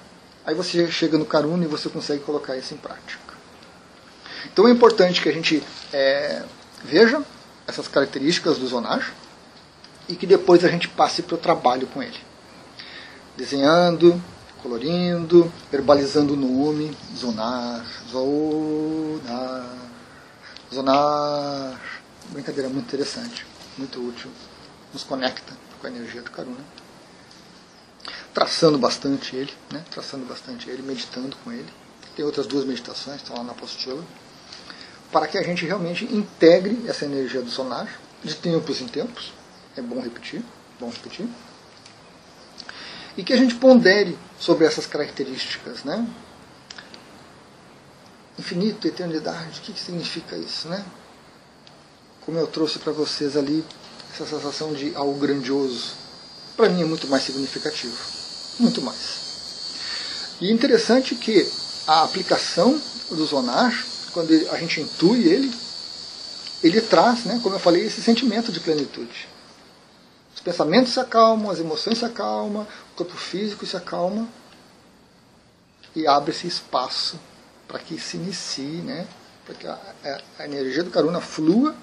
Aí 0.46 0.56
você 0.56 0.90
chega 0.90 1.18
no 1.18 1.26
Karuna 1.26 1.66
e 1.66 1.68
você 1.68 1.90
consegue 1.90 2.24
colocar 2.24 2.56
isso 2.56 2.74
em 2.74 2.78
prática. 2.78 3.34
Então 4.46 4.70
é 4.70 4.72
importante 4.72 5.22
que 5.22 5.28
a 5.28 5.34
gente 5.34 5.62
é, 5.92 6.44
veja 6.82 7.22
essas 7.68 7.90
características 7.90 8.58
do 8.58 8.66
zonar 8.66 9.12
e 10.08 10.16
que 10.16 10.26
depois 10.26 10.64
a 10.64 10.70
gente 10.70 10.88
passe 10.88 11.22
para 11.24 11.36
o 11.36 11.38
trabalho 11.38 11.88
com 11.88 12.02
ele. 12.02 12.20
Desenhando, 13.36 14.22
colorindo, 14.66 15.52
verbalizando 15.72 16.34
o 16.34 16.36
nome, 16.36 16.98
zonar, 17.16 17.86
zonar, 18.10 19.78
zonar. 20.74 21.80
Brincadeira 22.32 22.68
muito 22.68 22.88
interessante, 22.88 23.46
muito 23.78 24.02
útil, 24.02 24.32
nos 24.92 25.04
conecta 25.04 25.54
com 25.80 25.86
a 25.86 25.90
energia 25.92 26.24
do 26.24 26.32
Karuna. 26.32 26.66
Traçando 28.34 28.80
bastante 28.80 29.36
ele, 29.36 29.54
né? 29.72 29.86
traçando 29.92 30.26
bastante 30.26 30.68
ele, 30.68 30.82
meditando 30.82 31.38
com 31.44 31.52
ele. 31.52 31.72
Tem 32.16 32.26
outras 32.26 32.48
duas 32.48 32.66
meditações, 32.66 33.18
estão 33.18 33.38
lá 33.38 33.44
na 33.44 33.52
apostila 33.52 34.04
para 35.12 35.28
que 35.28 35.38
a 35.38 35.44
gente 35.44 35.64
realmente 35.66 36.04
integre 36.06 36.86
essa 36.88 37.06
energia 37.06 37.42
do 37.42 37.52
sonar 37.52 37.88
de 38.24 38.34
tempos 38.36 38.82
em 38.82 38.88
tempos. 38.88 39.32
É 39.78 39.82
bom 39.82 40.02
repetir, 40.02 40.44
bom 40.80 40.90
repetir. 40.90 41.28
E 43.18 43.24
que 43.24 43.34
a 43.34 43.38
gente 43.38 43.56
pondere 43.56 44.18
sobre 44.40 44.66
essas 44.66 44.86
características, 44.86 45.84
né? 45.84 46.08
Infinito, 48.38 48.88
eternidade, 48.88 49.60
o 49.60 49.62
que, 49.64 49.74
que 49.74 49.80
significa 49.80 50.36
isso, 50.36 50.68
né? 50.68 50.86
Como 52.26 52.38
eu 52.38 52.48
trouxe 52.48 52.80
para 52.80 52.92
vocês 52.92 53.38
ali, 53.38 53.64
essa 54.14 54.26
sensação 54.26 54.74
de 54.74 54.96
algo 54.96 55.18
grandioso, 55.20 55.94
para 56.58 56.70
mim 56.70 56.82
é 56.82 56.86
muito 56.86 57.08
mais 57.08 57.24
significativo. 57.24 57.98
Muito 58.60 58.82
mais. 58.82 59.26
E 60.42 60.52
interessante 60.52 61.16
que 61.16 61.50
a 61.88 62.04
aplicação 62.04 62.82
do 63.10 63.26
Zonar 63.26 63.74
quando 64.16 64.32
a 64.50 64.58
gente 64.58 64.80
intui 64.80 65.28
ele, 65.28 65.54
ele 66.64 66.80
traz, 66.80 67.26
né, 67.26 67.38
como 67.44 67.54
eu 67.54 67.60
falei, 67.60 67.86
esse 67.86 68.02
sentimento 68.02 68.50
de 68.50 68.62
plenitude. 68.62 69.28
Os 70.46 70.52
pensamentos 70.52 70.94
se 70.94 71.00
acalmam, 71.00 71.50
as 71.50 71.60
emoções 71.60 71.98
se 71.98 72.06
acalmam, 72.06 72.68
o 72.94 72.96
corpo 72.96 73.18
físico 73.18 73.66
se 73.66 73.76
acalma 73.76 74.28
e 75.96 76.06
abre-se 76.06 76.46
espaço 76.46 77.20
para 77.68 77.80
que 77.80 78.00
se 78.00 78.18
inicie, 78.18 78.84
né, 78.84 79.08
para 79.44 79.56
que 79.56 79.66
a, 79.66 79.80
a, 80.38 80.46
energia 80.46 80.84
do 80.84 80.92
Karuna 80.92 81.20
flua 81.20 81.76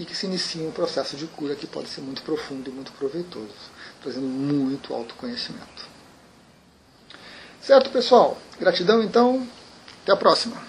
e 0.00 0.04
que 0.04 0.16
se 0.16 0.26
inicie 0.26 0.66
um 0.66 0.72
processo 0.72 1.16
de 1.16 1.28
cura 1.28 1.54
que 1.54 1.68
pode 1.68 1.88
ser 1.88 2.00
muito 2.00 2.22
profundo 2.22 2.68
e 2.68 2.72
muito 2.72 2.90
proveitoso, 2.90 3.54
trazendo 4.02 4.26
muito 4.26 4.92
autoconhecimento. 4.92 5.86
Certo, 7.62 7.88
pessoal? 7.90 8.36
Gratidão, 8.58 9.00
então. 9.00 9.46
Até 10.02 10.10
a 10.10 10.16
próxima. 10.16 10.67